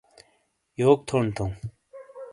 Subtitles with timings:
[0.81, 1.51] یوک تھونڈ تھَوں!